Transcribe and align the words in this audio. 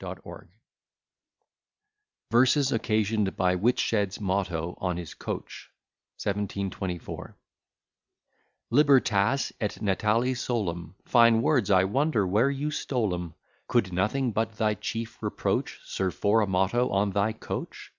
_]VERSES 2.31 2.71
OCCASIONED 2.71 3.37
BY 3.37 3.53
WHITSHED'S 3.53 4.19
MOTTO 4.19 4.75
ON 4.79 4.97
HIS 4.97 5.13
COACH. 5.13 5.69
1724 6.19 7.35
Libertas 8.71 9.53
et 9.61 9.79
natale 9.79 10.33
solum: 10.33 10.95
Fine 11.05 11.43
words! 11.43 11.69
I 11.69 11.83
wonder 11.83 12.25
where 12.25 12.49
you 12.49 12.71
stole 12.71 13.13
'em. 13.13 13.35
Could 13.67 13.93
nothing 13.93 14.31
but 14.31 14.53
thy 14.53 14.73
chief 14.73 15.21
reproach 15.21 15.79
Serve 15.85 16.15
for 16.15 16.41
a 16.41 16.47
motto 16.47 16.89
on 16.89 17.11
thy 17.11 17.31
coach? 17.31 17.89